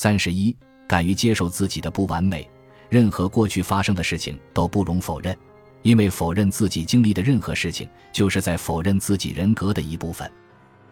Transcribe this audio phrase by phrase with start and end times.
[0.00, 0.56] 三十一，
[0.86, 2.48] 敢于接受自己的不完美，
[2.88, 5.36] 任何过去发生的事情都不容否认，
[5.82, 10.30] 因为否认自己经历的任何事情，就是在否认自己人格的一部分。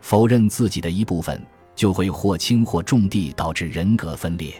[0.00, 1.40] 否认自己的一部分，
[1.76, 4.52] 就会或轻或重地导致人格分裂，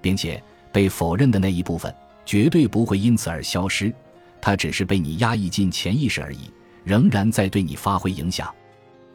[0.00, 0.42] 并且
[0.72, 1.94] 被否认的那一部分
[2.24, 3.92] 绝对不会因此而消失，
[4.40, 6.50] 它只是被你压抑进潜意识而已，
[6.84, 8.50] 仍然在对你发挥影响。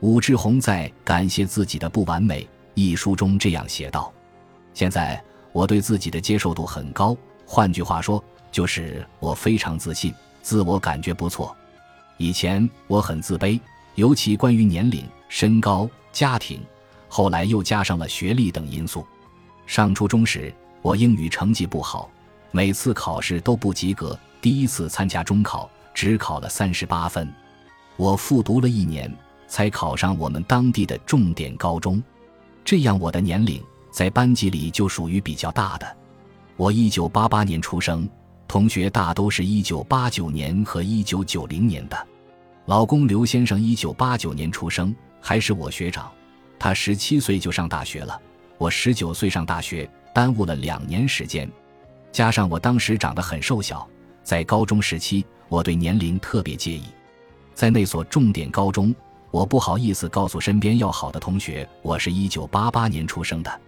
[0.01, 2.43] 武志红在《感谢自己的不完美》
[2.75, 4.13] 一书中这样写道
[4.79, 5.21] ：“现在
[5.51, 7.13] 我对自己的接受度很高，
[7.45, 11.53] 换句话说，就是我非常自信，自我感觉不错。
[12.15, 13.59] 以前我很自卑，
[13.95, 16.61] 尤其关于年龄、身高、家庭，
[17.09, 19.05] 后来又加上了学历等因素。
[19.67, 20.49] 上初中时，
[20.81, 22.09] 我英语成绩不好，
[22.51, 24.17] 每次考试都不及格。
[24.41, 27.29] 第一次参加中考，只考了三十八分。
[27.97, 29.13] 我复读了一年。”
[29.45, 32.01] 才考上我们当地的重点高中，
[32.63, 33.61] 这样我的年龄
[33.91, 35.97] 在班级里就属于比较大的。
[36.55, 38.07] 我一九八八年出生，
[38.47, 42.07] 同学大都是一九八九年和一九九零年的。
[42.65, 46.11] 老公刘先生一九八九年出生，还是我学长，
[46.59, 48.19] 他十七岁就上大学了，
[48.57, 51.49] 我十九岁上大学，耽误了两年时间。
[52.11, 53.87] 加上我当时长得很瘦小，
[54.23, 56.83] 在高中时期我对年龄特别介意，
[57.55, 58.93] 在那所重点高中。
[59.31, 63.61] 我不好意思告诉身边要好的同学，我是一九八八年出生的。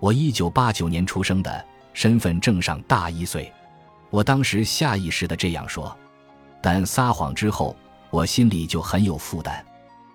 [0.00, 3.52] 我一九八九年出生的，身份证上大一岁。
[4.10, 5.96] 我当时下意识的这样说，
[6.62, 7.76] 但撒谎之后，
[8.10, 9.64] 我心里就很有负担。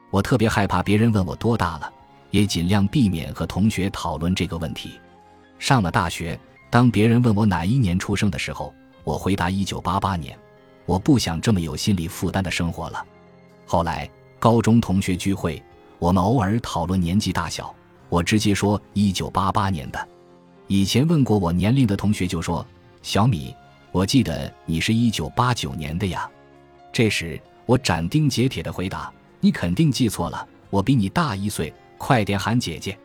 [0.10, 1.92] 我特别害怕别人问我多大了，
[2.32, 5.00] 也尽量避免和同学讨论这个问题。
[5.60, 6.40] 上了大学，
[6.70, 8.74] 当别人问我哪一年出生的时候，
[9.04, 10.38] 我回答一九八八年。
[10.86, 13.06] 我不想这么有心理负担的生活了。
[13.66, 14.10] 后来。
[14.40, 15.64] 高中同学聚会，
[16.00, 17.74] 我们偶尔讨论年纪大小，
[18.14, 20.08] 我直接说一九八八年的。
[20.68, 22.64] 以前问过我年龄的同学就说
[23.02, 23.52] ：“小米，
[23.92, 26.30] 我记得你是一九八九年的呀。”
[26.94, 29.12] 这时我斩钉截铁的回答
[29.42, 32.96] ：“你肯定记错了，我比你大一岁，快点喊姐姐。”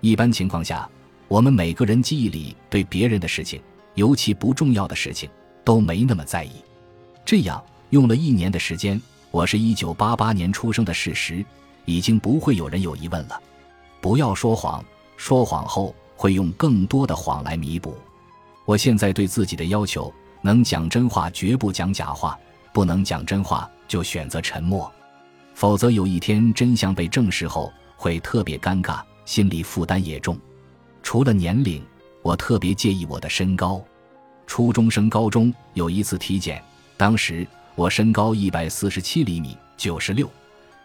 [0.00, 0.88] 一般情况下，
[1.28, 3.60] 我们每个人记忆里对别人的事情，
[3.94, 5.28] 尤其不重要的事情，
[5.64, 6.52] 都没那么在意。
[7.26, 8.98] 这样用了一年的时间。
[9.30, 11.44] 我是一九八八年出生的事实，
[11.84, 13.38] 已经不会有人有疑问了。
[14.06, 14.84] 不要说谎，
[15.16, 17.98] 说谎后会用更多的谎来弥补。
[18.64, 22.38] 我现在对自己的要求：能讲真话，绝不讲假话；
[22.72, 24.88] 不能讲真话，就选择沉默。
[25.54, 30.38] 否则有一天真相被证实后，会特别尴尬，心理负担也重。
[31.02, 31.84] 除了年龄，
[32.22, 33.82] 我特别介意我的身高。
[34.46, 36.62] 初中升高中有一次体检，
[36.96, 37.44] 当时。
[37.74, 40.30] 我身高一百四十七厘米，九十六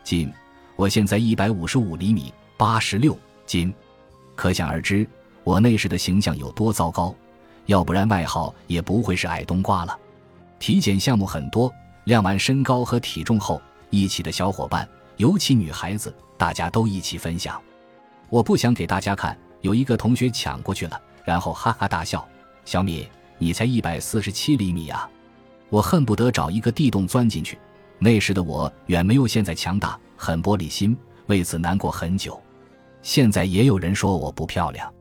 [0.03, 0.33] 斤。
[0.75, 3.17] 我现在一百五十五厘米，八十六
[3.47, 3.73] 斤。
[4.35, 5.07] 可想而知，
[5.43, 7.11] 我那时的形象有多糟糕。
[7.65, 9.97] 要不然外号也不会是矮冬瓜了。
[10.59, 11.73] 体检项目很多，
[12.03, 17.59] 量完身高和体重后，一起的小伙伴，尤其女孩子，大家都一起分享。
[18.29, 22.23] 我不想给大家看，有一个同学抢过去了，然后哈哈大笑
[22.63, 23.07] ：“小米，
[23.39, 25.09] 你才一百四十七厘米啊！”
[25.69, 27.57] 我恨不得找一个地洞钻进去。
[27.97, 30.95] 那时的我远没有现在强大，很玻璃心，
[31.25, 32.39] 为此难过很久。
[33.01, 34.91] 现在也有人说我不漂亮。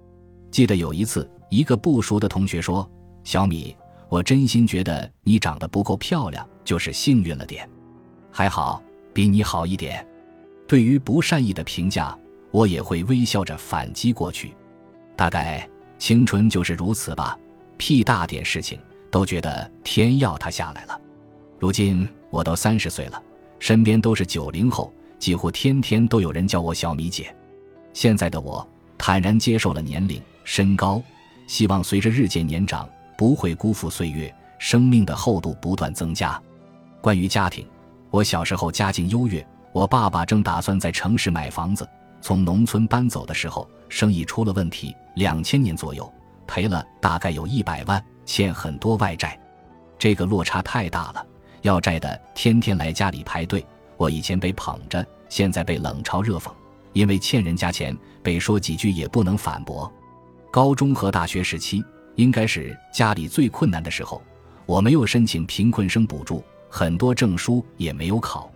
[0.51, 2.89] 记得有一次，一个不熟的同学说
[3.25, 3.77] ：“小米，
[4.09, 7.69] 我真心觉得你长得不够漂亮，就是幸运了点。
[8.31, 10.07] 还好，比你好一点。”
[10.67, 12.17] 对于不善意的评价，
[12.51, 14.55] 我也会微笑着反击过去。
[15.17, 15.69] 大概
[15.99, 17.39] 青春就是如此吧，
[17.77, 18.79] 屁大点事情。
[19.11, 20.97] 都觉得天要塌下来了。
[21.59, 23.21] 如今我都三十岁了，
[23.59, 27.35] 身边都是九零后，几乎天天都有人叫我小米姐。
[27.93, 31.03] 现在的我坦然接受了年龄、身高，
[31.47, 36.41] 希望随着日渐年长，不会辜负岁月，生命的厚度不断增加。
[37.01, 37.67] 关于家庭，
[38.11, 41.89] 我小时候家境优越，我爸爸正打算在城市买房子，
[42.21, 46.13] 从农村搬走的时候，生意出了问题，两千年左右
[46.47, 48.03] 赔了大概有一百万。
[48.27, 49.37] 欠很多外债，
[49.99, 51.27] 这个落差太大了。
[51.63, 53.67] 要债的天天来家里排队，
[53.97, 56.49] 我以前被捧着，现在被冷嘲热讽。
[56.93, 59.93] 因为欠人家钱，被说几句也不能反驳。
[60.51, 61.85] 高中和大学时期
[62.17, 64.23] 应该是家里最困难的时候，
[64.67, 68.51] 我没有申请贫困生补助，很多证书也没有考，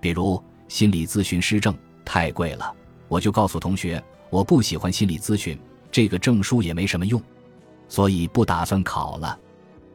[0.00, 2.74] 比如心理咨询师证太贵了，
[3.06, 5.58] 我就告诉同学我不喜欢心理咨询，
[5.90, 7.22] 这个证书也没什么用。
[7.88, 9.38] 所以不打算考了，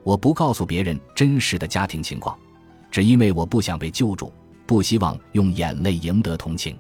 [0.04, 2.36] 我不告诉别人真实的家庭情况，
[2.90, 4.34] 只因为我不想被救助，
[4.66, 6.76] 不希望用眼泪赢得同情，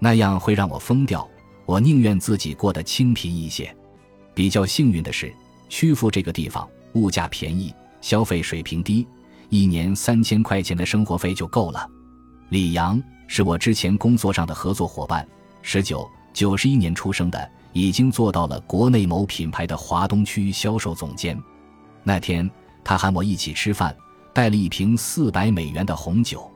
[0.00, 1.28] 那样会让我疯掉。
[1.64, 3.72] 我宁愿自己过得清贫一些。
[4.34, 5.32] 比较幸运的是，
[5.68, 9.06] 曲阜这个地方物价便宜，消费水平低，
[9.50, 11.88] 一年三千块钱的生活费就够了。
[12.48, 15.24] 李阳是我之前工作上的合作伙伴，
[15.62, 21.40] 十九九十一年出生的，已经做到了国内某品牌的华东区销售总监。
[22.02, 22.50] 那天
[22.82, 23.94] 他喊我一起吃饭，
[24.32, 26.50] 带了一瓶四百美元的红酒。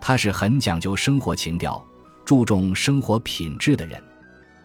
[0.00, 1.84] 他是很讲究生活情调、
[2.28, 3.98] 注重生活品质的人。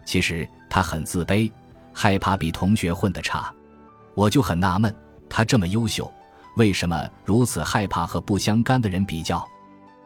[0.04, 1.50] 其实他很自卑，
[1.94, 3.50] 害怕比同学混得差。
[4.14, 4.94] 我就很纳闷，
[5.30, 6.12] 他这么优秀，
[6.58, 9.42] 为什么如此害怕和不相干的人比较？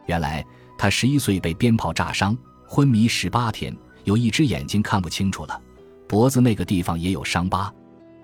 [0.05, 0.41] 原来
[0.77, 2.33] 他十一岁被鞭炮炸伤，
[2.65, 3.75] 昏迷十八天，
[4.05, 5.61] 有一只眼睛看不清楚了，
[6.07, 7.69] 脖子那个地方也有伤疤。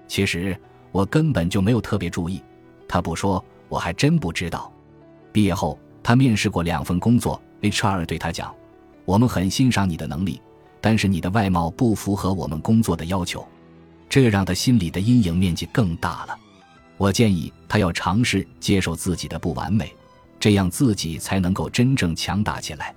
[0.07, 0.57] 其实
[0.93, 2.41] 我根本就没有特别注意，
[2.87, 4.71] 他不说，我还真不知道。
[5.33, 5.77] 毕业后。
[6.01, 8.55] 他面试过两份工作，HR 对他讲
[9.05, 10.41] ：“我们很欣赏你的能力，
[10.81, 13.47] 但是你的外貌不符合我们工作的要求。”
[14.07, 16.37] 这让他心里的阴影面积更大了。
[16.97, 19.93] 我建议他要尝试接受自己的不完美，
[20.39, 22.93] 这样自己才能够真正强大起来。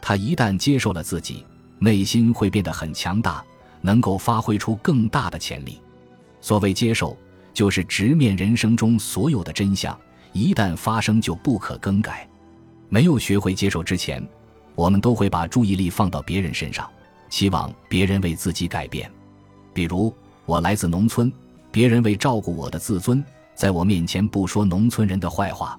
[0.00, 1.44] 他一旦接受了自己，
[1.78, 3.42] 内心会变得很强大，
[3.80, 5.80] 能够发挥出更大的潜力。
[6.40, 7.16] 所谓接受，
[7.54, 9.98] 就是直面人生中所有的真相，
[10.32, 12.28] 一旦发生就不可更改。
[12.88, 14.22] 没有学会接受之前，
[14.74, 16.88] 我们都会把注意力放到别人身上，
[17.28, 19.10] 期望别人为自己改变。
[19.72, 20.14] 比如，
[20.46, 21.32] 我来自农村，
[21.70, 23.24] 别人为照顾我的自尊，
[23.54, 25.78] 在我面前不说农村人的坏话。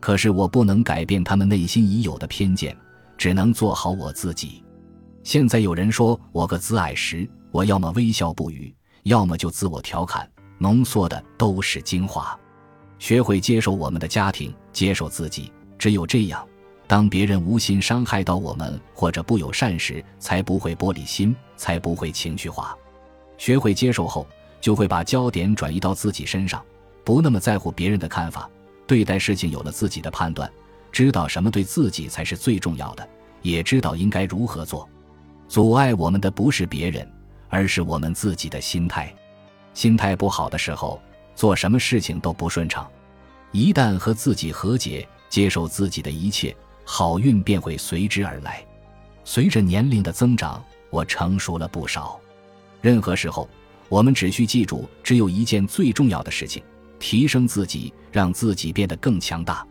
[0.00, 2.76] 可是我不能改变他们内心已有的偏见，
[3.16, 4.62] 只能做好我自己。
[5.22, 10.28] 现在有人说我个子矮时，我要么微笑不语，要么就自我调侃，
[10.58, 12.38] 浓缩的都是精华。
[12.98, 15.50] 学会接受我们的家庭，接受自己。
[15.78, 16.46] 只有这样，
[16.86, 22.76] 当别人无心伤害到我们或者不友善时，才不会玻璃心，才不会情绪化。
[23.38, 24.26] 学会接受后，
[24.60, 26.62] 就会把焦点转移到自己身上，
[27.02, 28.48] 不那么在乎别人的看法。
[28.86, 30.50] 对待事情有了自己的判断，
[30.92, 33.08] 知道什么对自己才是最重要的，
[33.40, 34.86] 也知道应该如何做。
[35.48, 37.10] 阻碍我们的不是别人，
[37.48, 39.12] 而是我们自己的心态。
[39.72, 41.00] 心态不好的时候，
[41.34, 42.86] 做什么事情都不顺畅。
[43.52, 45.08] 一旦和自己和解。
[45.30, 46.54] 接受自己的一切，
[46.84, 48.64] 好运便会随之而来。
[49.24, 52.20] 随着年龄的增长，我成熟了不少。
[52.80, 53.48] 任何时候，
[53.88, 56.62] 我们只需记住，只有一件最重要的事情：
[56.98, 59.66] 提升自己，让自己变得更强大。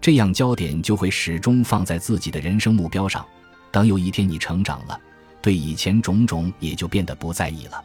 [0.00, 3.24] 这样，焦点就会始终放在自己的人生目标上。
[3.70, 5.00] 等有一天你成长了，
[5.42, 7.84] 对以前种种也就变得不在意了。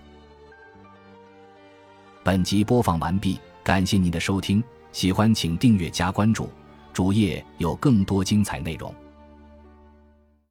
[2.23, 6.49] 本集播放完毕，感谢您的收听，喜欢请订阅加关注。
[6.93, 8.93] 主页有更多精彩内容。